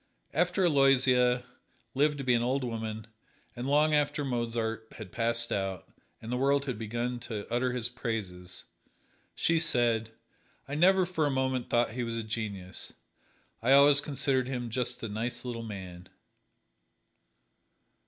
[0.33, 1.43] After Aloysia
[1.93, 3.05] lived to be an old woman,
[3.55, 5.87] and long after Mozart had passed out,
[6.19, 8.63] and the world had begun to utter his praises,
[9.35, 10.09] she said:
[10.67, 12.93] "I never for a moment thought he was a genius
[13.61, 16.09] I always considered him just a nice little man."